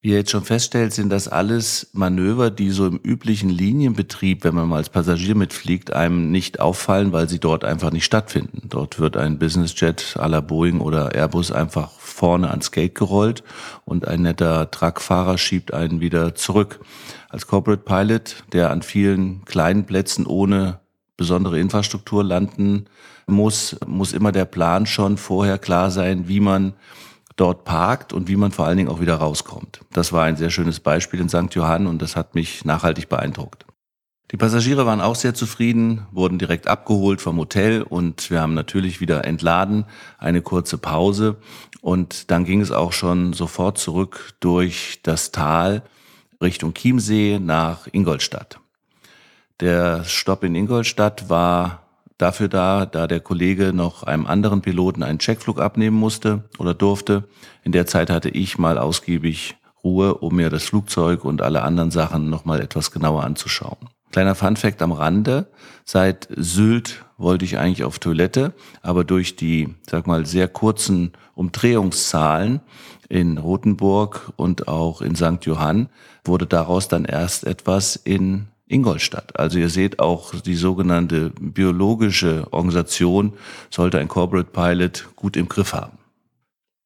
Wie 0.00 0.10
ihr 0.10 0.18
jetzt 0.18 0.30
schon 0.30 0.44
feststellt, 0.44 0.92
sind 0.92 1.10
das 1.10 1.26
alles 1.26 1.90
Manöver, 1.92 2.52
die 2.52 2.70
so 2.70 2.86
im 2.86 2.98
üblichen 2.98 3.50
Linienbetrieb, 3.50 4.44
wenn 4.44 4.54
man 4.54 4.68
mal 4.68 4.76
als 4.76 4.90
Passagier 4.90 5.34
mitfliegt, 5.34 5.92
einem 5.92 6.30
nicht 6.30 6.60
auffallen, 6.60 7.12
weil 7.12 7.28
sie 7.28 7.40
dort 7.40 7.64
einfach 7.64 7.90
nicht 7.90 8.04
stattfinden. 8.04 8.68
Dort 8.68 9.00
wird 9.00 9.16
ein 9.16 9.40
Businessjet 9.40 10.16
à 10.16 10.28
la 10.28 10.40
Boeing 10.40 10.78
oder 10.78 11.16
Airbus 11.16 11.50
einfach 11.50 11.90
vorne 11.98 12.50
ans 12.50 12.70
Gate 12.70 12.94
gerollt 12.94 13.42
und 13.84 14.06
ein 14.06 14.22
netter 14.22 14.70
Truckfahrer 14.70 15.36
schiebt 15.36 15.74
einen 15.74 16.00
wieder 16.00 16.36
zurück. 16.36 16.78
Als 17.28 17.48
Corporate 17.48 17.82
Pilot, 17.82 18.44
der 18.52 18.70
an 18.70 18.82
vielen 18.82 19.44
kleinen 19.46 19.84
Plätzen 19.84 20.26
ohne 20.26 20.78
besondere 21.16 21.58
Infrastruktur 21.58 22.22
landen 22.22 22.84
muss, 23.26 23.74
muss 23.84 24.12
immer 24.12 24.30
der 24.30 24.44
Plan 24.44 24.86
schon 24.86 25.16
vorher 25.16 25.58
klar 25.58 25.90
sein, 25.90 26.28
wie 26.28 26.38
man 26.38 26.74
dort 27.38 27.64
parkt 27.64 28.12
und 28.12 28.28
wie 28.28 28.36
man 28.36 28.52
vor 28.52 28.66
allen 28.66 28.76
Dingen 28.76 28.90
auch 28.90 29.00
wieder 29.00 29.16
rauskommt. 29.16 29.80
Das 29.92 30.12
war 30.12 30.24
ein 30.24 30.36
sehr 30.36 30.50
schönes 30.50 30.80
Beispiel 30.80 31.20
in 31.20 31.28
St. 31.28 31.54
Johann 31.54 31.86
und 31.86 32.02
das 32.02 32.16
hat 32.16 32.34
mich 32.34 32.64
nachhaltig 32.64 33.08
beeindruckt. 33.08 33.64
Die 34.30 34.36
Passagiere 34.36 34.84
waren 34.84 35.00
auch 35.00 35.14
sehr 35.14 35.32
zufrieden, 35.32 36.06
wurden 36.10 36.38
direkt 36.38 36.68
abgeholt 36.68 37.22
vom 37.22 37.38
Hotel 37.38 37.82
und 37.82 38.30
wir 38.30 38.42
haben 38.42 38.52
natürlich 38.52 39.00
wieder 39.00 39.24
entladen, 39.24 39.86
eine 40.18 40.42
kurze 40.42 40.76
Pause 40.76 41.36
und 41.80 42.30
dann 42.30 42.44
ging 42.44 42.60
es 42.60 42.70
auch 42.70 42.92
schon 42.92 43.32
sofort 43.32 43.78
zurück 43.78 44.34
durch 44.40 45.00
das 45.02 45.32
Tal 45.32 45.82
Richtung 46.42 46.74
Chiemsee 46.74 47.38
nach 47.40 47.88
Ingolstadt. 47.90 48.60
Der 49.60 50.04
Stopp 50.04 50.44
in 50.44 50.54
Ingolstadt 50.54 51.30
war 51.30 51.87
dafür 52.18 52.48
da, 52.48 52.84
da 52.84 53.06
der 53.06 53.20
Kollege 53.20 53.72
noch 53.72 54.02
einem 54.02 54.26
anderen 54.26 54.60
Piloten 54.60 55.02
einen 55.02 55.18
Checkflug 55.18 55.60
abnehmen 55.60 55.96
musste 55.96 56.44
oder 56.58 56.74
durfte. 56.74 57.24
In 57.62 57.72
der 57.72 57.86
Zeit 57.86 58.10
hatte 58.10 58.28
ich 58.28 58.58
mal 58.58 58.76
ausgiebig 58.78 59.56
Ruhe, 59.82 60.14
um 60.14 60.36
mir 60.36 60.50
das 60.50 60.64
Flugzeug 60.64 61.24
und 61.24 61.40
alle 61.40 61.62
anderen 61.62 61.90
Sachen 61.90 62.28
nochmal 62.28 62.60
etwas 62.60 62.90
genauer 62.90 63.24
anzuschauen. 63.24 63.88
Kleiner 64.10 64.34
Funfact 64.34 64.82
am 64.82 64.92
Rande. 64.92 65.46
Seit 65.84 66.28
Sylt 66.34 67.04
wollte 67.18 67.44
ich 67.44 67.58
eigentlich 67.58 67.84
auf 67.84 67.98
Toilette, 67.98 68.54
aber 68.82 69.04
durch 69.04 69.36
die, 69.36 69.74
sag 69.88 70.06
mal, 70.06 70.26
sehr 70.26 70.48
kurzen 70.48 71.12
Umdrehungszahlen 71.34 72.60
in 73.08 73.38
Rothenburg 73.38 74.32
und 74.36 74.66
auch 74.66 75.02
in 75.02 75.14
St. 75.14 75.42
Johann 75.42 75.88
wurde 76.24 76.46
daraus 76.46 76.88
dann 76.88 77.04
erst 77.04 77.46
etwas 77.46 77.96
in 77.96 78.48
Ingolstadt. 78.68 79.38
Also 79.38 79.58
ihr 79.58 79.68
seht 79.68 79.98
auch 79.98 80.34
die 80.40 80.56
sogenannte 80.56 81.30
biologische 81.40 82.46
Organisation 82.52 83.32
sollte 83.70 83.98
ein 83.98 84.08
Corporate 84.08 84.50
Pilot 84.50 85.08
gut 85.16 85.36
im 85.36 85.48
Griff 85.48 85.72
haben. 85.72 85.98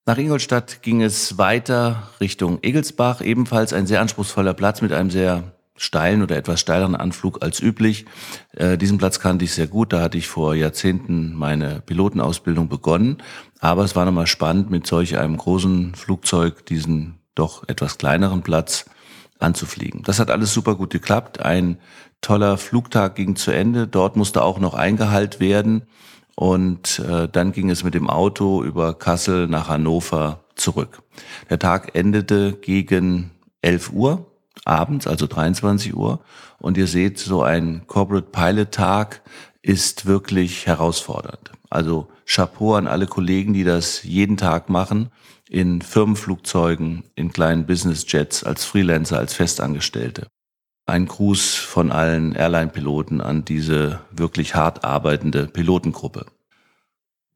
Nach 0.04 0.18
Ingolstadt 0.18 0.82
ging 0.82 1.02
es 1.02 1.38
weiter 1.38 2.08
Richtung 2.20 2.58
Egelsbach, 2.62 3.20
ebenfalls 3.20 3.72
ein 3.72 3.86
sehr 3.86 4.00
anspruchsvoller 4.00 4.54
Platz 4.54 4.82
mit 4.82 4.92
einem 4.92 5.10
sehr 5.10 5.52
steilen 5.76 6.22
oder 6.22 6.36
etwas 6.36 6.60
steileren 6.60 6.96
Anflug 6.96 7.42
als 7.42 7.60
üblich. 7.60 8.06
Äh, 8.52 8.76
diesen 8.78 8.98
Platz 8.98 9.20
kannte 9.20 9.44
ich 9.44 9.52
sehr 9.52 9.66
gut. 9.66 9.92
Da 9.92 10.00
hatte 10.00 10.18
ich 10.18 10.28
vor 10.28 10.54
Jahrzehnten 10.54 11.34
meine 11.34 11.80
Pilotenausbildung 11.80 12.68
begonnen. 12.68 13.18
Aber 13.60 13.84
es 13.84 13.96
war 13.96 14.04
nochmal 14.04 14.26
spannend, 14.26 14.70
mit 14.70 14.86
solch 14.86 15.18
einem 15.18 15.36
großen 15.36 15.94
Flugzeug 15.94 16.66
diesen 16.66 17.18
doch 17.34 17.68
etwas 17.68 17.98
kleineren 17.98 18.42
Platz 18.42 18.86
anzufliegen. 19.42 20.02
Das 20.04 20.18
hat 20.18 20.30
alles 20.30 20.52
super 20.52 20.74
gut 20.74 20.90
geklappt. 20.90 21.40
Ein 21.40 21.78
toller 22.20 22.56
Flugtag 22.58 23.16
ging 23.16 23.36
zu 23.36 23.50
Ende. 23.50 23.86
Dort 23.86 24.16
musste 24.16 24.42
auch 24.42 24.58
noch 24.58 24.74
eingehalt 24.74 25.40
werden. 25.40 25.82
Und 26.34 27.00
äh, 27.00 27.28
dann 27.28 27.52
ging 27.52 27.68
es 27.68 27.84
mit 27.84 27.94
dem 27.94 28.08
Auto 28.08 28.62
über 28.62 28.94
Kassel 28.94 29.48
nach 29.48 29.68
Hannover 29.68 30.44
zurück. 30.54 31.02
Der 31.50 31.58
Tag 31.58 31.94
endete 31.94 32.54
gegen 32.54 33.30
11 33.60 33.92
Uhr 33.92 34.26
abends, 34.64 35.06
also 35.06 35.26
23 35.26 35.94
Uhr. 35.94 36.20
Und 36.58 36.78
ihr 36.78 36.86
seht, 36.86 37.18
so 37.18 37.42
ein 37.42 37.82
Corporate 37.86 38.28
Pilot 38.30 38.72
Tag 38.72 39.22
ist 39.62 40.06
wirklich 40.06 40.66
herausfordernd. 40.66 41.52
Also 41.70 42.08
Chapeau 42.26 42.74
an 42.74 42.86
alle 42.86 43.06
Kollegen, 43.06 43.54
die 43.54 43.64
das 43.64 44.02
jeden 44.02 44.36
Tag 44.36 44.68
machen, 44.68 45.10
in 45.48 45.82
Firmenflugzeugen, 45.82 47.04
in 47.14 47.32
kleinen 47.32 47.66
Business 47.66 48.04
Jets, 48.08 48.42
als 48.42 48.64
Freelancer, 48.64 49.18
als 49.18 49.34
Festangestellte. 49.34 50.26
Ein 50.86 51.06
Gruß 51.06 51.54
von 51.54 51.92
allen 51.92 52.34
Airline-Piloten 52.34 53.20
an 53.20 53.44
diese 53.44 54.00
wirklich 54.10 54.54
hart 54.54 54.84
arbeitende 54.84 55.46
Pilotengruppe. 55.46 56.26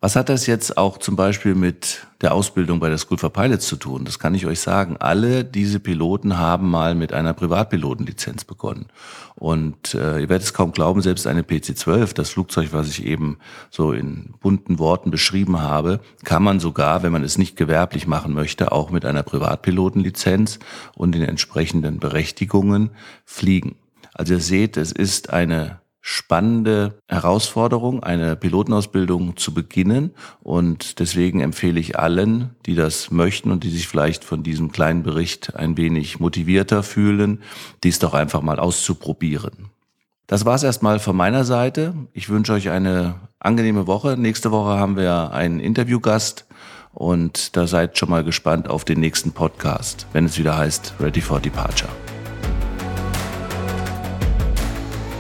Was 0.07 0.15
hat 0.15 0.29
das 0.29 0.47
jetzt 0.47 0.79
auch 0.79 0.99
zum 0.99 1.17
Beispiel 1.17 1.57
mit 1.57 2.07
der 2.21 2.33
Ausbildung 2.33 2.79
bei 2.79 2.89
der 2.89 2.97
School 2.97 3.19
for 3.19 3.33
Pilots 3.33 3.67
zu 3.67 3.75
tun? 3.75 4.05
Das 4.05 4.21
kann 4.21 4.37
ich 4.37 4.47
euch 4.47 4.61
sagen. 4.61 4.97
Alle 5.01 5.45
diese 5.45 5.81
Piloten 5.81 6.39
haben 6.39 6.71
mal 6.71 6.95
mit 6.95 7.13
einer 7.13 7.35
Privatpilotenlizenz 7.35 8.45
begonnen. 8.45 8.87
Und 9.35 9.95
äh, 9.95 10.21
ihr 10.21 10.29
werdet 10.29 10.45
es 10.45 10.55
kaum 10.55 10.71
glauben, 10.71 11.03
selbst 11.03 11.27
eine 11.27 11.43
PC-12, 11.43 12.15
das 12.15 12.31
Flugzeug, 12.31 12.69
was 12.71 12.89
ich 12.89 13.05
eben 13.05 13.39
so 13.69 13.91
in 13.91 14.35
bunten 14.39 14.79
Worten 14.79 15.11
beschrieben 15.11 15.61
habe, 15.61 15.99
kann 16.23 16.45
man 16.45 16.61
sogar, 16.61 17.03
wenn 17.03 17.11
man 17.11 17.25
es 17.25 17.37
nicht 17.37 17.57
gewerblich 17.57 18.07
machen 18.07 18.33
möchte, 18.33 18.71
auch 18.71 18.91
mit 18.91 19.05
einer 19.05 19.25
Privatpilotenlizenz 19.25 20.61
und 20.95 21.17
den 21.17 21.23
entsprechenden 21.23 21.99
Berechtigungen 21.99 22.91
fliegen. 23.25 23.75
Also 24.15 24.35
ihr 24.35 24.41
seht, 24.41 24.77
es 24.77 24.93
ist 24.93 25.31
eine 25.31 25.81
spannende 26.09 27.01
Herausforderung, 27.09 28.01
eine 28.01 28.37
Pilotenausbildung 28.37 29.37
zu 29.37 29.53
beginnen. 29.53 30.13
Und 30.41 31.01
deswegen 31.01 31.41
empfehle 31.41 31.81
ich 31.81 31.99
allen, 31.99 32.51
die 32.65 32.77
das 32.77 33.11
möchten 33.11 33.51
und 33.51 33.65
die 33.65 33.71
sich 33.71 33.89
vielleicht 33.89 34.23
von 34.23 34.45
diesem 34.45 34.71
kleinen 34.71 35.03
Bericht 35.03 35.57
ein 35.57 35.77
wenig 35.77 36.21
motivierter 36.21 36.85
fühlen, 36.85 37.43
dies 37.83 37.99
doch 37.99 38.15
einfach 38.15 38.41
mal 38.41 38.61
auszuprobieren. 38.61 39.71
Das 40.29 40.45
war's 40.45 40.63
erstmal 40.63 41.01
von 41.01 41.17
meiner 41.17 41.45
Seite. 41.45 41.95
Ich 42.13 42.29
wünsche 42.29 42.53
euch 42.53 42.71
eine 42.71 43.17
angenehme 43.41 43.89
Woche. 43.89 44.17
Nächste 44.17 44.53
Woche 44.53 44.79
haben 44.79 44.97
wir 44.97 45.33
einen 45.33 45.59
Interviewgast 45.59 46.47
und 46.95 47.57
da 47.57 47.67
seid 47.67 47.99
schon 47.99 48.11
mal 48.11 48.23
gespannt 48.23 48.71
auf 48.71 48.85
den 48.85 49.01
nächsten 49.01 49.33
Podcast, 49.33 50.07
wenn 50.13 50.25
es 50.25 50.39
wieder 50.39 50.57
heißt 50.57 50.95
Ready 51.01 51.21
for 51.21 51.41
Departure. 51.41 51.91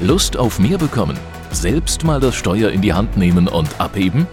Lust 0.00 0.36
auf 0.36 0.58
mehr 0.58 0.76
bekommen? 0.76 1.16
Selbst 1.52 2.04
mal 2.04 2.20
das 2.20 2.34
Steuer 2.34 2.70
in 2.70 2.82
die 2.82 2.92
Hand 2.92 3.16
nehmen 3.16 3.48
und 3.48 3.80
abheben? 3.80 4.26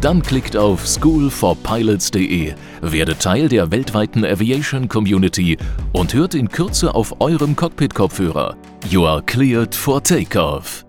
Dann 0.00 0.22
klickt 0.22 0.56
auf 0.56 0.86
schoolforpilots.de, 0.86 2.54
werdet 2.80 3.20
Teil 3.20 3.48
der 3.48 3.70
weltweiten 3.70 4.24
Aviation 4.24 4.88
Community 4.88 5.58
und 5.92 6.14
hört 6.14 6.34
in 6.34 6.48
Kürze 6.48 6.94
auf 6.94 7.20
eurem 7.20 7.54
Cockpit-Kopfhörer. 7.54 8.56
You 8.88 9.06
are 9.06 9.22
cleared 9.22 9.74
for 9.74 10.02
takeoff. 10.02 10.84